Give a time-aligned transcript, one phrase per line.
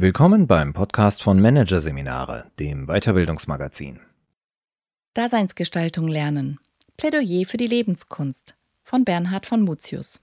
[0.00, 3.98] Willkommen beim Podcast von Managerseminare, dem Weiterbildungsmagazin.
[5.14, 6.60] Daseinsgestaltung lernen.
[6.96, 8.54] Plädoyer für die Lebenskunst
[8.84, 10.20] von Bernhard von Mutius.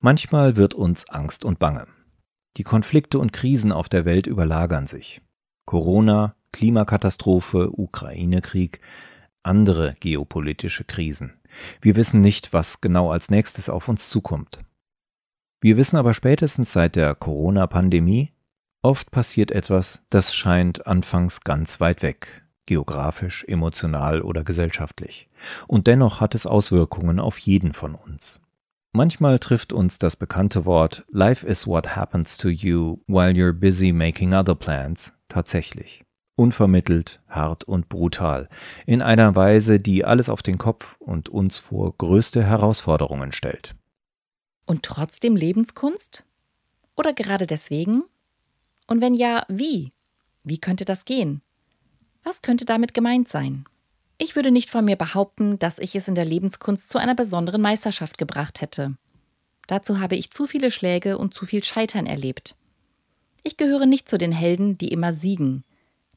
[0.00, 1.86] Manchmal wird uns Angst und Bange.
[2.58, 5.22] Die Konflikte und Krisen auf der Welt überlagern sich.
[5.64, 8.82] Corona, Klimakatastrophe, Ukraine-Krieg,
[9.42, 11.32] andere geopolitische Krisen.
[11.80, 14.58] Wir wissen nicht, was genau als nächstes auf uns zukommt.
[15.62, 18.35] Wir wissen aber spätestens seit der Corona-Pandemie,
[18.86, 25.28] oft passiert etwas, das scheint anfangs ganz weit weg, geografisch, emotional oder gesellschaftlich.
[25.66, 28.40] Und dennoch hat es Auswirkungen auf jeden von uns.
[28.92, 33.92] Manchmal trifft uns das bekannte Wort Life is what happens to you while you're busy
[33.92, 36.04] making other plans tatsächlich.
[36.36, 38.48] Unvermittelt, hart und brutal,
[38.86, 43.74] in einer Weise, die alles auf den Kopf und uns vor größte Herausforderungen stellt.
[44.64, 46.24] Und trotzdem Lebenskunst?
[46.94, 48.04] Oder gerade deswegen?
[48.86, 49.92] Und wenn ja, wie?
[50.44, 51.42] Wie könnte das gehen?
[52.22, 53.64] Was könnte damit gemeint sein?
[54.18, 57.60] Ich würde nicht von mir behaupten, dass ich es in der Lebenskunst zu einer besonderen
[57.60, 58.96] Meisterschaft gebracht hätte.
[59.66, 62.54] Dazu habe ich zu viele Schläge und zu viel Scheitern erlebt.
[63.42, 65.64] Ich gehöre nicht zu den Helden, die immer siegen,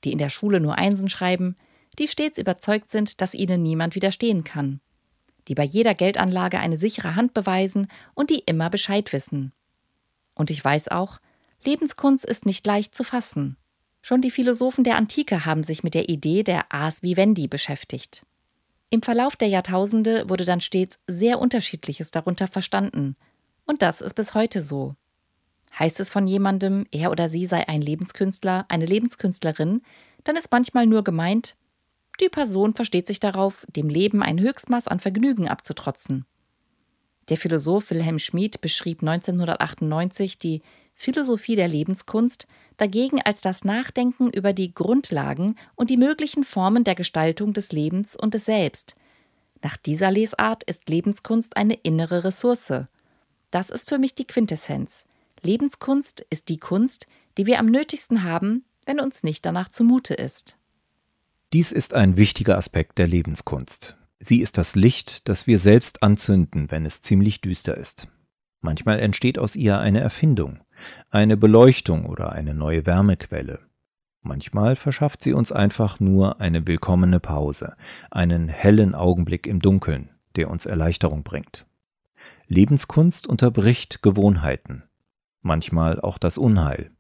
[0.04, 1.58] die in der Schule nur Einsen schreiben,
[1.98, 4.80] die stets überzeugt sind, dass ihnen niemand widerstehen kann
[5.50, 9.52] die bei jeder Geldanlage eine sichere Hand beweisen und die immer Bescheid wissen.
[10.36, 11.20] Und ich weiß auch,
[11.64, 13.58] Lebenskunst ist nicht leicht zu fassen.
[14.02, 18.26] Schon die Philosophen der Antike haben sich mit der Idee der Ars vivendi beschäftigt.
[18.90, 23.16] Im Verlauf der Jahrtausende wurde dann stets sehr Unterschiedliches darunter verstanden.
[23.66, 24.96] Und das ist bis heute so.
[25.78, 29.82] Heißt es von jemandem, er oder sie sei ein Lebenskünstler, eine Lebenskünstlerin,
[30.24, 31.56] dann ist manchmal nur gemeint,
[32.20, 36.26] die Person versteht sich darauf, dem Leben ein Höchstmaß an Vergnügen abzutrotzen.
[37.30, 40.62] Der Philosoph Wilhelm Schmid beschrieb 1998 die
[41.02, 46.94] Philosophie der Lebenskunst dagegen als das Nachdenken über die Grundlagen und die möglichen Formen der
[46.94, 48.98] Gestaltung des Lebens und des Selbst.
[49.64, 52.84] Nach dieser Lesart ist Lebenskunst eine innere Ressource.
[53.50, 55.06] Das ist für mich die Quintessenz.
[55.42, 57.08] Lebenskunst ist die Kunst,
[57.38, 60.58] die wir am nötigsten haben, wenn uns nicht danach zumute ist.
[61.54, 63.96] Dies ist ein wichtiger Aspekt der Lebenskunst.
[64.20, 68.10] Sie ist das Licht, das wir selbst anzünden, wenn es ziemlich düster ist.
[68.62, 70.60] Manchmal entsteht aus ihr eine Erfindung,
[71.10, 73.60] eine Beleuchtung oder eine neue Wärmequelle.
[74.22, 77.76] Manchmal verschafft sie uns einfach nur eine willkommene Pause,
[78.12, 81.66] einen hellen Augenblick im Dunkeln, der uns Erleichterung bringt.
[82.48, 84.84] Lebenskunst unterbricht Gewohnheiten,
[85.42, 86.92] manchmal auch das Unheil,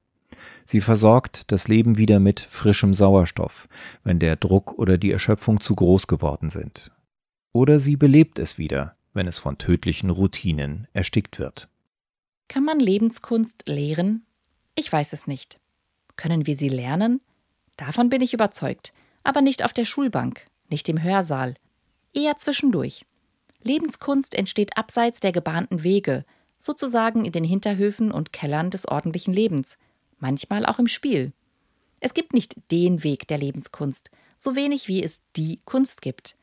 [0.65, 3.67] Sie versorgt das Leben wieder mit frischem Sauerstoff,
[4.03, 6.91] wenn der Druck oder die Erschöpfung zu groß geworden sind.
[7.51, 11.69] Oder sie belebt es wieder, wenn es von tödlichen Routinen erstickt wird.
[12.47, 14.25] Kann man Lebenskunst lehren?
[14.75, 15.59] Ich weiß es nicht.
[16.15, 17.21] Können wir sie lernen?
[17.77, 18.93] Davon bin ich überzeugt,
[19.23, 21.55] aber nicht auf der Schulbank, nicht im Hörsaal,
[22.13, 23.05] eher zwischendurch.
[23.61, 26.25] Lebenskunst entsteht abseits der gebahnten Wege,
[26.57, 29.77] sozusagen in den Hinterhöfen und Kellern des ordentlichen Lebens,
[30.17, 31.33] manchmal auch im Spiel.
[31.99, 36.37] Es gibt nicht den Weg der Lebenskunst, so wenig wie es die Kunst gibt.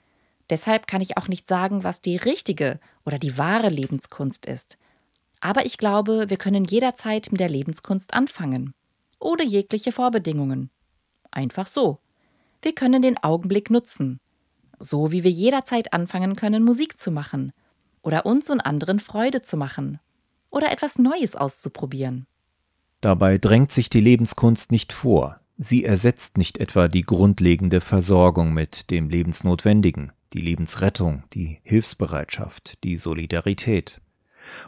[0.51, 4.79] Deshalb kann ich auch nicht sagen, was die richtige oder die wahre Lebenskunst ist.
[5.41, 8.73] Aber ich glaube, wir können jederzeit mit der Lebenskunst anfangen.
[9.19, 10.71] Ohne jegliche Vorbedingungen.
[11.31, 11.99] Einfach so.
[12.63, 14.21] Wir können den Augenblick nutzen.
[14.79, 17.53] So wie wir jederzeit anfangen können, Musik zu machen.
[18.03, 19.99] Oder uns und anderen Freude zu machen.
[20.51, 22.27] Oder etwas Neues auszuprobieren.
[23.01, 28.91] Dabei drängt sich die Lebenskunst nicht vor, sie ersetzt nicht etwa die grundlegende Versorgung mit
[28.91, 34.01] dem Lebensnotwendigen, die Lebensrettung, die Hilfsbereitschaft, die Solidarität.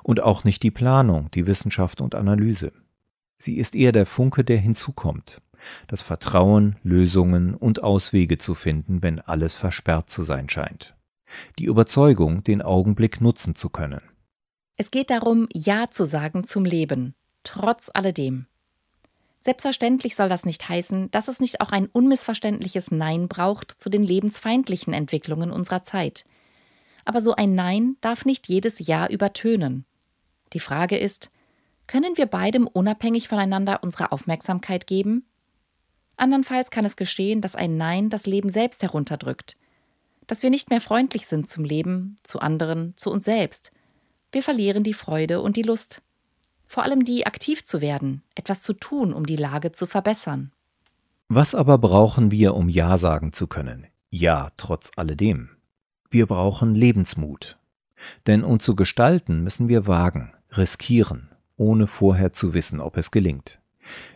[0.03, 2.73] Und auch nicht die Planung, die Wissenschaft und Analyse.
[3.37, 5.41] Sie ist eher der Funke, der hinzukommt,
[5.87, 10.97] das Vertrauen, Lösungen und Auswege zu finden, wenn alles versperrt zu sein scheint.
[11.59, 14.01] Die Überzeugung, den Augenblick nutzen zu können.
[14.77, 18.47] Es geht darum, Ja zu sagen zum Leben, trotz alledem.
[19.41, 24.03] Selbstverständlich soll das nicht heißen, dass es nicht auch ein unmissverständliches Nein braucht zu den
[24.03, 26.25] lebensfeindlichen Entwicklungen unserer Zeit.
[27.05, 29.85] Aber so ein Nein darf nicht jedes Ja übertönen.
[30.53, 31.31] Die Frage ist,
[31.87, 35.25] können wir beidem unabhängig voneinander unsere Aufmerksamkeit geben?
[36.17, 39.57] Andernfalls kann es geschehen, dass ein Nein das Leben selbst herunterdrückt,
[40.27, 43.71] dass wir nicht mehr freundlich sind zum Leben, zu anderen, zu uns selbst.
[44.33, 46.03] Wir verlieren die Freude und die Lust
[46.69, 50.53] vor allem die aktiv zu werden, etwas zu tun, um die Lage zu verbessern.
[51.29, 53.87] Was aber brauchen wir, um Ja sagen zu können?
[54.11, 55.51] Ja, trotz alledem.
[56.11, 57.59] Wir brauchen Lebensmut.
[58.27, 63.61] Denn um zu gestalten, müssen wir wagen, riskieren, ohne vorher zu wissen, ob es gelingt.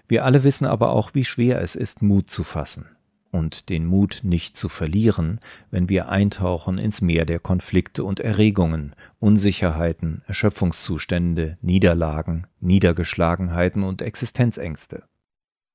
[0.06, 2.87] Wir alle wissen aber auch, wie schwer es ist, Mut zu fassen
[3.32, 5.40] und den Mut nicht zu verlieren,
[5.70, 15.05] wenn wir eintauchen ins Meer der Konflikte und Erregungen, Unsicherheiten, Erschöpfungszustände, Niederlagen, Niedergeschlagenheiten und Existenzängste.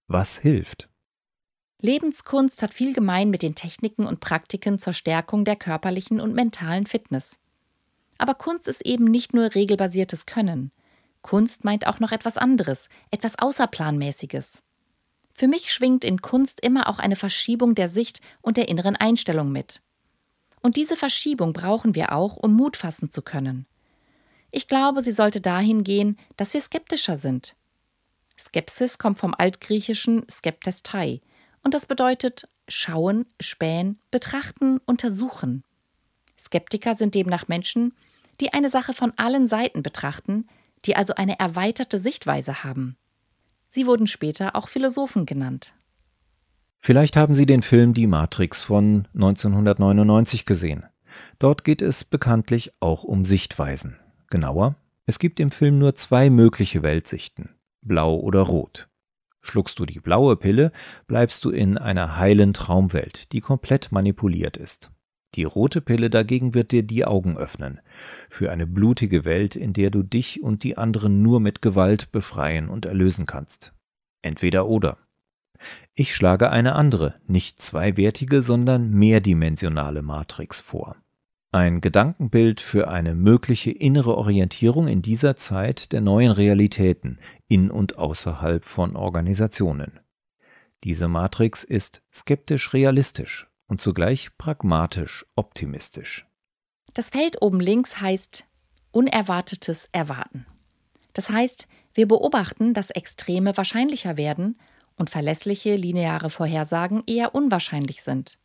[0.07, 0.87] Was hilft?
[1.79, 6.85] Lebenskunst hat viel gemein mit den Techniken und Praktiken zur Stärkung der körperlichen und mentalen
[6.85, 7.39] Fitness.
[8.17, 10.71] Aber Kunst ist eben nicht nur regelbasiertes Können.
[11.21, 14.63] Kunst meint auch noch etwas anderes, etwas Außerplanmäßiges.
[15.37, 19.51] Für mich schwingt in Kunst immer auch eine Verschiebung der Sicht und der inneren Einstellung
[19.51, 19.81] mit.
[20.63, 23.67] Und diese Verschiebung brauchen wir auch, um Mut fassen zu können.
[24.49, 27.55] Ich glaube, sie sollte dahin gehen, dass wir skeptischer sind.
[28.39, 31.21] Skepsis kommt vom altgriechischen skeptestai
[31.61, 35.63] und das bedeutet schauen, spähen, betrachten, untersuchen.
[36.39, 37.93] Skeptiker sind demnach Menschen,
[38.41, 40.47] die eine Sache von allen Seiten betrachten,
[40.85, 42.97] die also eine erweiterte Sichtweise haben.
[43.69, 45.73] Sie wurden später auch Philosophen genannt.
[46.79, 50.85] Vielleicht haben Sie den Film Die Matrix von 1999 gesehen.
[51.39, 53.97] Dort geht es bekanntlich auch um Sichtweisen.
[54.29, 54.75] Genauer,
[55.05, 57.49] es gibt im Film nur zwei mögliche Weltsichten,
[57.81, 58.87] blau oder rot.
[59.41, 60.71] Schluckst du die blaue Pille,
[61.07, 64.91] bleibst du in einer heilen Traumwelt, die komplett manipuliert ist.
[65.35, 67.79] Die rote Pille dagegen wird dir die Augen öffnen
[68.29, 72.69] für eine blutige Welt, in der du dich und die anderen nur mit Gewalt befreien
[72.69, 73.73] und erlösen kannst.
[74.21, 74.97] Entweder oder.
[75.95, 80.95] Ich schlage eine andere, nicht zweiwertige, sondern mehrdimensionale Matrix vor.
[81.51, 87.97] Ein Gedankenbild für eine mögliche innere Orientierung in dieser Zeit der neuen Realitäten in und
[87.97, 89.99] außerhalb von Organisationen.
[90.83, 96.25] Diese Matrix ist skeptisch realistisch und zugleich pragmatisch optimistisch.
[96.93, 98.45] Das Feld oben links heißt
[98.91, 100.45] Unerwartetes Erwarten.
[101.13, 104.57] Das heißt, wir beobachten, dass Extreme wahrscheinlicher werden
[104.95, 108.39] und verlässliche lineare Vorhersagen eher unwahrscheinlich sind.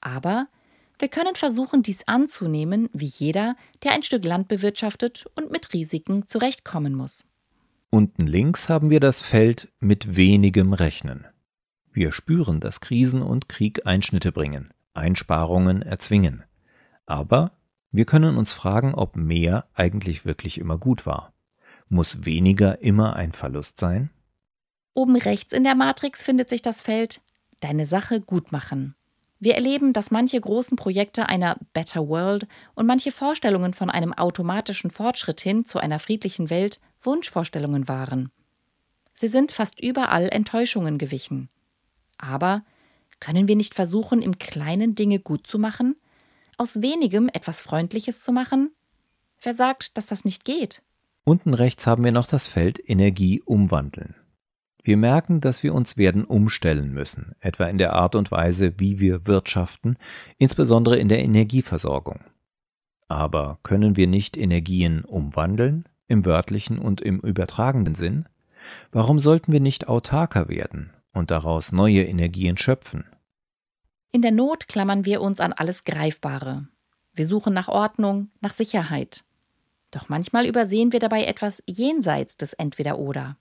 [0.00, 0.48] Aber
[0.98, 6.26] wir können versuchen, dies anzunehmen, wie jeder, der ein Stück Land bewirtschaftet und mit Risiken
[6.26, 7.24] zurechtkommen muss.
[7.88, 11.26] Unten links haben wir das Feld mit wenigem Rechnen.
[11.92, 16.44] Wir spüren, dass Krisen und Krieg Einschnitte bringen, Einsparungen erzwingen.
[17.06, 17.52] Aber
[17.90, 21.32] wir können uns fragen, ob mehr eigentlich wirklich immer gut war.
[21.88, 24.10] Muss weniger immer ein Verlust sein?
[24.94, 27.20] Oben rechts in der Matrix findet sich das Feld
[27.60, 28.94] Deine Sache gut machen.
[29.38, 34.90] Wir erleben, dass manche großen Projekte einer Better World und manche Vorstellungen von einem automatischen
[34.90, 38.30] Fortschritt hin zu einer friedlichen Welt Wunschvorstellungen waren.
[39.14, 41.50] Sie sind fast überall Enttäuschungen gewichen.
[42.20, 42.62] Aber
[43.18, 45.96] können wir nicht versuchen, im Kleinen Dinge gut zu machen?
[46.58, 48.70] Aus wenigem etwas Freundliches zu machen?
[49.42, 50.82] Wer sagt, dass das nicht geht?
[51.24, 54.14] Unten rechts haben wir noch das Feld Energie umwandeln.
[54.82, 58.98] Wir merken, dass wir uns werden umstellen müssen, etwa in der Art und Weise, wie
[58.98, 59.96] wir wirtschaften,
[60.38, 62.20] insbesondere in der Energieversorgung.
[63.08, 68.26] Aber können wir nicht Energien umwandeln, im wörtlichen und im übertragenen Sinn?
[68.92, 73.04] Warum sollten wir nicht autarker werden und daraus neue Energien schöpfen.
[74.12, 76.68] In der Not klammern wir uns an alles Greifbare.
[77.12, 79.24] Wir suchen nach Ordnung, nach Sicherheit.
[79.90, 83.36] Doch manchmal übersehen wir dabei etwas jenseits des Entweder-Oder.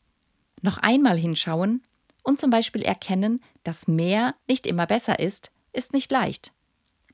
[0.62, 1.84] Noch einmal hinschauen
[2.24, 6.54] und zum Beispiel erkennen, dass mehr nicht immer besser ist, ist nicht leicht.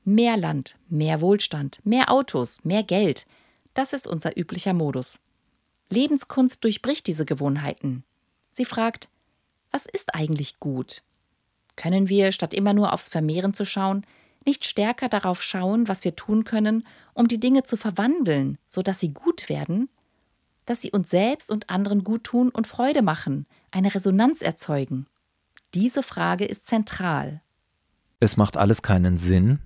[0.04, 3.26] Mehr Land, mehr Wohlstand, mehr Autos, mehr Geld,
[3.74, 5.20] das ist unser üblicher Modus.
[5.90, 8.04] Lebenskunst durchbricht diese Gewohnheiten.
[8.50, 9.08] Sie fragt,
[9.70, 11.02] was ist eigentlich gut?
[11.76, 14.06] Können wir, statt immer nur aufs Vermehren zu schauen,
[14.46, 19.12] nicht stärker darauf schauen, was wir tun können, um die Dinge zu verwandeln, sodass sie
[19.12, 19.88] gut werden?
[20.64, 25.06] Dass sie uns selbst und anderen gut tun und Freude machen, eine Resonanz erzeugen?
[25.74, 27.42] Diese Frage ist zentral.
[28.20, 29.58] Es macht alles keinen Sinn,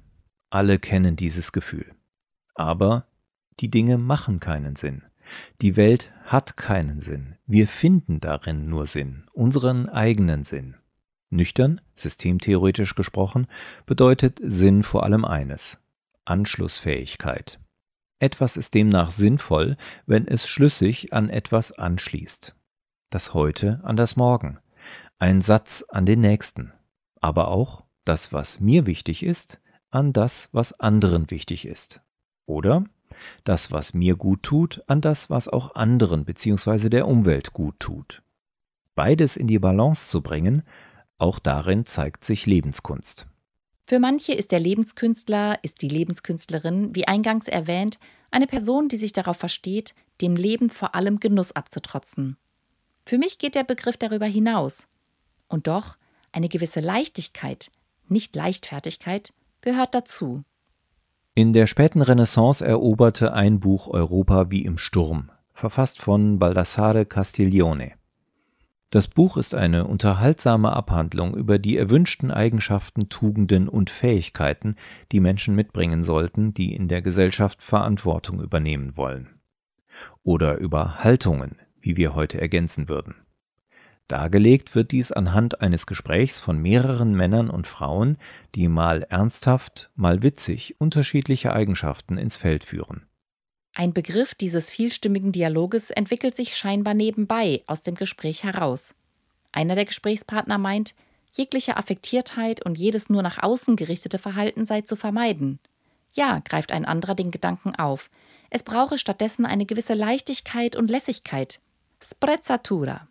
[0.48, 1.94] alle kennen dieses Gefühl.
[2.54, 3.06] Aber
[3.60, 5.04] die Dinge machen keinen Sinn.
[5.60, 7.36] Die Welt hat keinen Sinn.
[7.46, 10.76] Wir finden darin nur Sinn, unseren eigenen Sinn.
[11.30, 13.46] Nüchtern, systemtheoretisch gesprochen,
[13.86, 15.78] bedeutet Sinn vor allem eines
[16.24, 17.60] Anschlussfähigkeit.
[18.18, 22.54] Etwas ist demnach sinnvoll, wenn es schlüssig an etwas anschließt.
[23.08, 24.58] Das Heute an das Morgen,
[25.18, 26.72] ein Satz an den Nächsten,
[27.20, 29.60] aber auch das, was mir wichtig ist,
[29.90, 32.02] an das, was anderen wichtig ist.
[32.46, 32.84] Oder
[33.44, 36.88] das, was mir gut tut, an das, was auch anderen bzw.
[36.88, 38.22] der Umwelt gut tut.
[38.94, 40.62] Beides in die Balance zu bringen,
[41.18, 43.26] auch darin zeigt sich Lebenskunst.
[43.86, 47.98] Für manche ist der Lebenskünstler, ist die Lebenskünstlerin, wie eingangs erwähnt,
[48.30, 52.36] eine Person, die sich darauf versteht, dem Leben vor allem Genuss abzutrotzen.
[53.04, 54.86] Für mich geht der Begriff darüber hinaus.
[55.48, 55.96] Und doch,
[56.32, 57.72] eine gewisse Leichtigkeit,
[58.08, 60.44] nicht Leichtfertigkeit, gehört dazu.
[61.40, 67.92] In der späten Renaissance eroberte ein Buch Europa wie im Sturm, verfasst von Baldassare Castiglione.
[68.90, 74.74] Das Buch ist eine unterhaltsame Abhandlung über die erwünschten Eigenschaften, Tugenden und Fähigkeiten,
[75.12, 79.40] die Menschen mitbringen sollten, die in der Gesellschaft Verantwortung übernehmen wollen.
[80.22, 83.14] Oder über Haltungen, wie wir heute ergänzen würden.
[84.10, 88.18] Dargelegt wird dies anhand eines Gesprächs von mehreren Männern und Frauen,
[88.56, 93.06] die mal ernsthaft, mal witzig unterschiedliche Eigenschaften ins Feld führen.
[93.72, 98.96] Ein Begriff dieses vielstimmigen Dialoges entwickelt sich scheinbar nebenbei aus dem Gespräch heraus.
[99.52, 100.96] Einer der Gesprächspartner meint,
[101.30, 105.60] jegliche Affektiertheit und jedes nur nach außen gerichtete Verhalten sei zu vermeiden.
[106.12, 108.10] Ja, greift ein anderer den Gedanken auf.
[108.50, 111.60] Es brauche stattdessen eine gewisse Leichtigkeit und Lässigkeit.
[112.02, 113.06] Sprezzatura.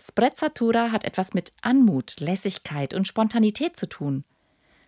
[0.00, 4.24] Sprezzatura hat etwas mit Anmut, Lässigkeit und Spontanität zu tun.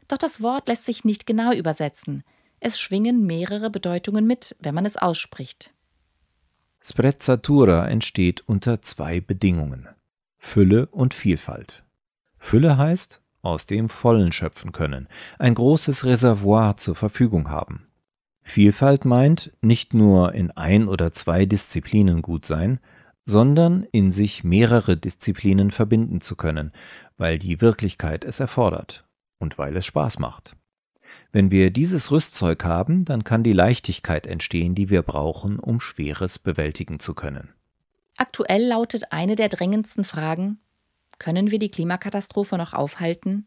[0.09, 2.25] Doch das Wort lässt sich nicht genau übersetzen.
[2.61, 5.73] Es schwingen mehrere Bedeutungen mit, wenn man es ausspricht.
[6.81, 9.89] Sprezzatura entsteht unter zwei Bedingungen:
[10.37, 11.85] Fülle und Vielfalt.
[12.39, 15.09] Fülle heißt, aus dem Vollen schöpfen können,
[15.39, 17.87] ein großes Reservoir zur Verfügung haben.
[18.43, 22.79] Vielfalt meint, nicht nur in ein oder zwei Disziplinen gut sein,
[23.27, 26.73] sondern in sich mehrere Disziplinen verbinden zu können,
[27.19, 29.05] weil die Wirklichkeit es erfordert
[29.39, 30.57] und weil es Spaß macht.
[31.33, 36.39] Wenn wir dieses Rüstzeug haben, dann kann die Leichtigkeit entstehen, die wir brauchen, um Schweres
[36.39, 37.53] bewältigen zu können.
[38.17, 40.59] Aktuell lautet eine der drängendsten Fragen,
[41.19, 43.47] können wir die Klimakatastrophe noch aufhalten?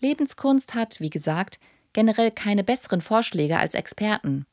[0.00, 1.58] Lebenskunst hat, wie gesagt,
[1.92, 4.46] generell keine besseren Vorschläge als Experten.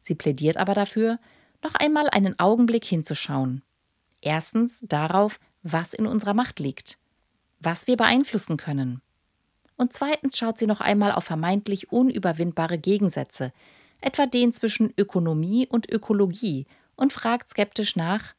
[0.00, 1.18] Sie plädiert aber dafür,
[1.62, 3.62] noch einmal einen Augenblick hinzuschauen.
[4.24, 6.98] Erstens darauf, was in unserer Macht liegt,
[7.60, 9.02] was wir beeinflussen können.
[9.76, 13.52] Und zweitens schaut sie noch einmal auf vermeintlich unüberwindbare Gegensätze,
[14.00, 16.66] etwa den zwischen Ökonomie und Ökologie,
[16.96, 18.34] und fragt skeptisch nach,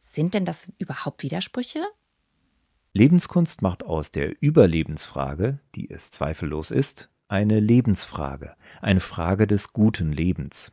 [0.00, 1.80] sind denn das überhaupt Widersprüche?
[2.92, 10.12] Lebenskunst macht aus der Überlebensfrage, die es zweifellos ist, eine Lebensfrage, eine Frage des guten
[10.12, 10.72] Lebens.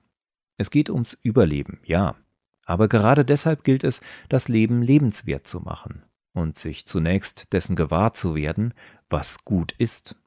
[0.57, 2.17] Es geht ums Überleben, ja.
[2.69, 3.99] Aber gerade deshalb gilt es,
[4.29, 8.75] das Leben lebenswert zu machen und sich zunächst dessen gewahr zu werden,
[9.09, 10.17] was gut ist.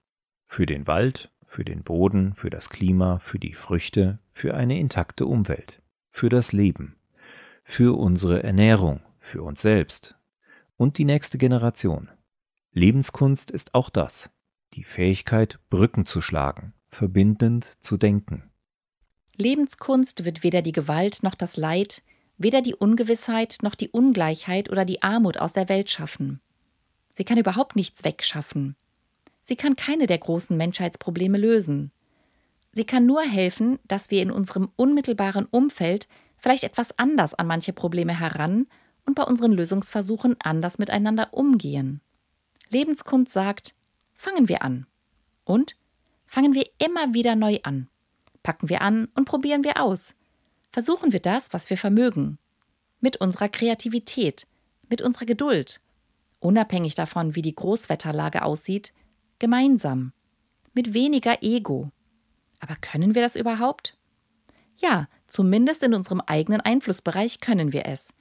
[0.44, 5.24] Für den Wald, für den Boden, für das Klima, für die Früchte, für eine intakte
[5.24, 6.96] Umwelt, für das Leben,
[7.62, 10.16] für unsere Ernährung, für uns selbst
[10.76, 12.10] und die nächste Generation.
[12.72, 14.32] Lebenskunst ist auch das,
[14.74, 18.50] die Fähigkeit, Brücken zu schlagen, verbindend zu denken.
[19.36, 22.02] Lebenskunst wird weder die Gewalt noch das Leid,
[22.42, 26.40] weder die Ungewissheit noch die Ungleichheit oder die Armut aus der Welt schaffen.
[27.14, 28.76] Sie kann überhaupt nichts wegschaffen.
[29.42, 31.92] Sie kann keine der großen Menschheitsprobleme lösen.
[32.72, 36.08] Sie kann nur helfen, dass wir in unserem unmittelbaren Umfeld
[36.38, 38.66] vielleicht etwas anders an manche Probleme heran
[39.04, 42.00] und bei unseren Lösungsversuchen anders miteinander umgehen.
[42.70, 43.74] Lebenskunst sagt,
[44.14, 44.86] fangen wir an.
[45.44, 45.76] Und
[46.24, 47.88] fangen wir immer wieder neu an.
[48.42, 50.14] Packen wir an und probieren wir aus.
[50.72, 52.38] Versuchen wir das, was wir vermögen.
[53.00, 54.46] Mit unserer Kreativität,
[54.88, 55.80] mit unserer Geduld,
[56.40, 58.94] unabhängig davon, wie die Großwetterlage aussieht,
[59.38, 60.12] gemeinsam,
[60.72, 61.90] mit weniger Ego.
[62.58, 63.98] Aber können wir das überhaupt?
[64.76, 68.14] Ja, zumindest in unserem eigenen Einflussbereich können wir es,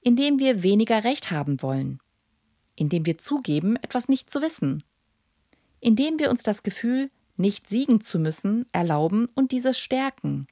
[0.00, 2.00] indem wir weniger Recht haben wollen,
[2.76, 4.84] indem wir zugeben, etwas nicht zu wissen,
[5.80, 10.46] indem wir uns das Gefühl, nicht siegen zu müssen, erlauben und dieses stärken,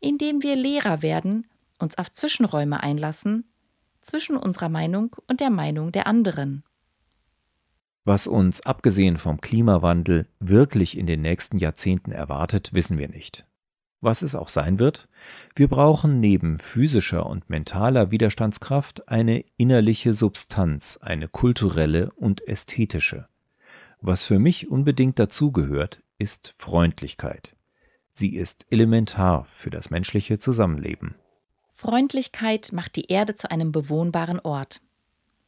[0.00, 1.46] indem wir Lehrer werden,
[1.78, 3.44] uns auf Zwischenräume einlassen,
[4.02, 6.64] zwischen unserer Meinung und der Meinung der anderen.
[8.04, 13.46] Was uns abgesehen vom Klimawandel wirklich in den nächsten Jahrzehnten erwartet, wissen wir nicht.
[14.00, 15.08] Was es auch sein wird,
[15.54, 23.28] wir brauchen neben physischer und mentaler Widerstandskraft eine innerliche Substanz, eine kulturelle und ästhetische.
[24.00, 27.54] Was für mich unbedingt dazugehört, ist Freundlichkeit.
[28.12, 31.14] Sie ist elementar für das menschliche Zusammenleben.
[31.72, 34.80] Freundlichkeit macht die Erde zu einem bewohnbaren Ort.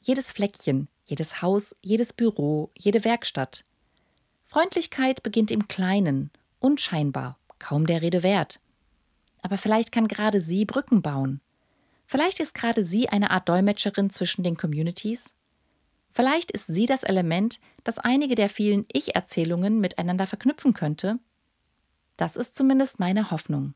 [0.01, 3.65] Jedes Fleckchen, jedes Haus, jedes Büro, jede Werkstatt.
[4.43, 8.61] Freundlichkeit beginnt im Kleinen, unscheinbar, kaum der Rede wert.
[9.43, 11.41] Aber vielleicht kann gerade sie Brücken bauen.
[12.07, 15.35] Vielleicht ist gerade sie eine Art Dolmetscherin zwischen den Communities.
[16.13, 21.19] Vielleicht ist sie das Element, das einige der vielen Ich-Erzählungen miteinander verknüpfen könnte.
[22.23, 23.75] Das ist zumindest meine Hoffnung.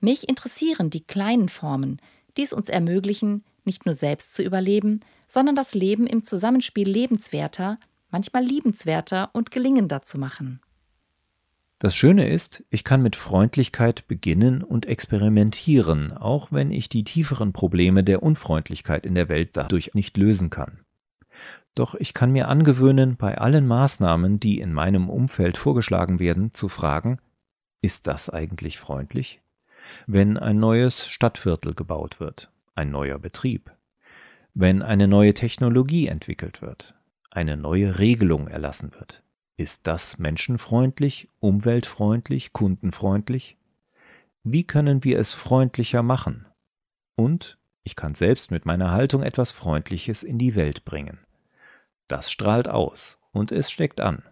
[0.00, 2.00] Mich interessieren die kleinen Formen,
[2.36, 7.78] die es uns ermöglichen, nicht nur selbst zu überleben, sondern das Leben im Zusammenspiel lebenswerter,
[8.10, 10.58] manchmal liebenswerter und gelingender zu machen.
[11.78, 17.52] Das Schöne ist, ich kann mit Freundlichkeit beginnen und experimentieren, auch wenn ich die tieferen
[17.52, 20.80] Probleme der Unfreundlichkeit in der Welt dadurch nicht lösen kann.
[21.76, 26.66] Doch ich kann mir angewöhnen, bei allen Maßnahmen, die in meinem Umfeld vorgeschlagen werden, zu
[26.66, 27.20] fragen,
[27.82, 29.40] ist das eigentlich freundlich?
[30.06, 33.70] Wenn ein neues Stadtviertel gebaut wird, ein neuer Betrieb,
[34.54, 36.94] wenn eine neue Technologie entwickelt wird,
[37.30, 39.22] eine neue Regelung erlassen wird,
[39.56, 43.56] ist das menschenfreundlich, umweltfreundlich, kundenfreundlich?
[44.42, 46.46] Wie können wir es freundlicher machen?
[47.14, 51.18] Und ich kann selbst mit meiner Haltung etwas Freundliches in die Welt bringen.
[52.08, 54.22] Das strahlt aus und es steckt an.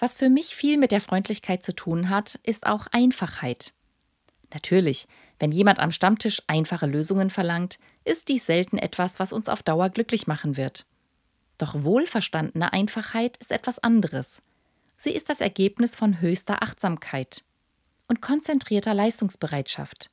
[0.00, 3.74] Was für mich viel mit der Freundlichkeit zu tun hat, ist auch Einfachheit.
[4.52, 5.06] Natürlich,
[5.38, 9.90] wenn jemand am Stammtisch einfache Lösungen verlangt, ist dies selten etwas, was uns auf Dauer
[9.90, 10.86] glücklich machen wird.
[11.58, 14.40] Doch wohlverstandene Einfachheit ist etwas anderes.
[14.96, 17.44] Sie ist das Ergebnis von höchster Achtsamkeit
[18.08, 20.10] und konzentrierter Leistungsbereitschaft.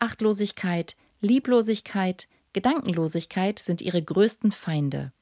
[0.00, 5.12] Achtlosigkeit, Lieblosigkeit, Gedankenlosigkeit sind ihre größten Feinde.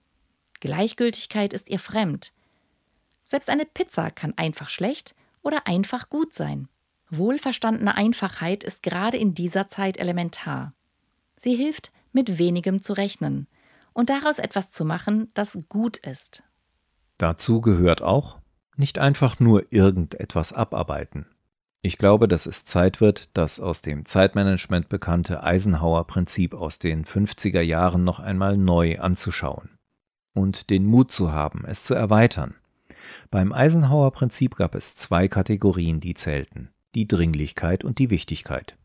[0.60, 2.32] Gleichgültigkeit ist ihr fremd.
[3.30, 6.66] Selbst eine Pizza kann einfach schlecht oder einfach gut sein.
[7.11, 10.73] Wohlverstandene Einfachheit ist gerade in dieser Zeit elementar.
[11.37, 13.47] Sie hilft, mit wenigem zu rechnen,
[13.92, 16.42] und daraus etwas zu machen, das gut ist.
[17.18, 18.38] Dazu gehört auch,
[18.76, 21.26] nicht einfach nur irgendetwas abarbeiten.
[21.82, 27.61] Ich glaube, dass es Zeit wird, das aus dem Zeitmanagement bekannte Eisenhower-Prinzip aus den 50er
[27.61, 29.76] Jahren noch einmal neu anzuschauen
[30.32, 32.54] und den Mut zu haben, es zu erweitern.
[33.30, 38.76] Beim Eisenhower-Prinzip gab es zwei Kategorien, die zählten, die Dringlichkeit und die Wichtigkeit.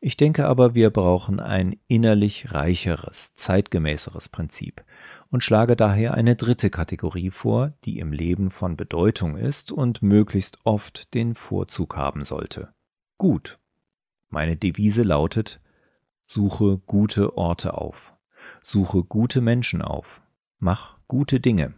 [0.00, 4.84] Ich denke aber, wir brauchen ein innerlich reicheres, zeitgemäßeres Prinzip
[5.30, 10.58] und schlage daher eine dritte Kategorie vor, die im Leben von Bedeutung ist und möglichst
[10.64, 12.72] oft den Vorzug haben sollte.
[13.16, 13.58] Gut.
[14.30, 15.60] Meine Devise lautet,
[16.22, 18.14] suche gute Orte auf,
[18.62, 20.22] suche gute Menschen auf,
[20.58, 21.74] mach gute Dinge.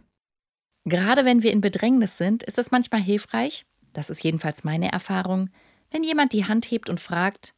[0.85, 5.49] Gerade wenn wir in Bedrängnis sind, ist es manchmal hilfreich, das ist jedenfalls meine Erfahrung,
[5.91, 7.53] wenn jemand die Hand hebt und fragt,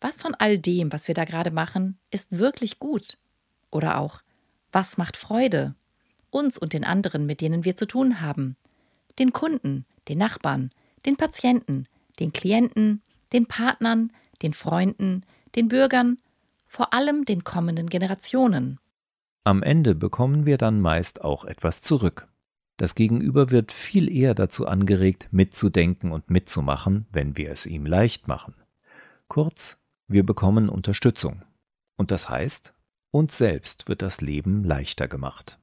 [0.00, 3.18] was von all dem, was wir da gerade machen, ist wirklich gut?
[3.70, 4.22] Oder auch,
[4.72, 5.74] was macht Freude?
[6.30, 8.56] Uns und den anderen, mit denen wir zu tun haben.
[9.18, 10.70] Den Kunden, den Nachbarn,
[11.06, 11.86] den Patienten,
[12.18, 13.02] den Klienten,
[13.32, 15.24] den Partnern, den Freunden,
[15.54, 16.18] den Bürgern,
[16.66, 18.80] vor allem den kommenden Generationen.
[19.44, 22.28] Am Ende bekommen wir dann meist auch etwas zurück.
[22.82, 28.26] Das Gegenüber wird viel eher dazu angeregt, mitzudenken und mitzumachen, wenn wir es ihm leicht
[28.26, 28.54] machen.
[29.28, 31.44] Kurz, wir bekommen Unterstützung.
[31.96, 32.74] Und das heißt,
[33.12, 35.60] uns selbst wird das Leben leichter gemacht.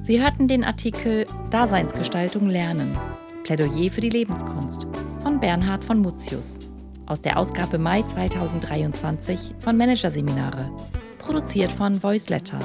[0.00, 2.98] Sie hörten den Artikel Daseinsgestaltung lernen.
[3.44, 4.88] Plädoyer für die Lebenskunst
[5.22, 6.58] von Bernhard von Mutius
[7.06, 10.70] aus der Ausgabe Mai 2023 von Managerseminare,
[11.18, 12.58] produziert von Voiceletter.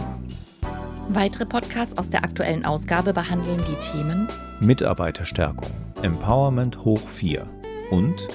[1.10, 4.28] Weitere Podcasts aus der aktuellen Ausgabe behandeln die Themen
[4.60, 5.70] Mitarbeiterstärkung,
[6.02, 7.46] Empowerment hoch 4
[7.92, 8.28] und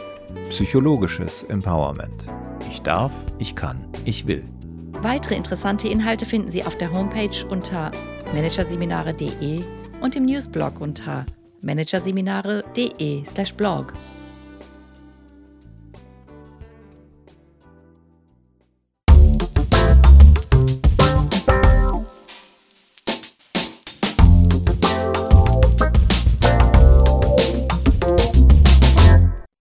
[0.49, 2.27] psychologisches Empowerment.
[2.71, 4.45] Ich darf, ich kann, ich will.
[5.03, 7.91] Weitere interessante Inhalte finden Sie auf der Homepage unter
[8.33, 9.63] managerseminare.de
[10.01, 11.27] und im Newsblog unter
[11.63, 13.93] managerseminare.de/blog.